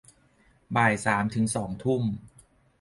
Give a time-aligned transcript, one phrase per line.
[0.75, 2.03] บ่ายสามถึงสองทุ่ม